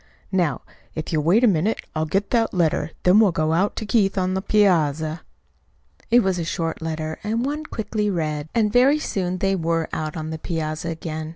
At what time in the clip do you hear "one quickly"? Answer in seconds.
7.45-8.09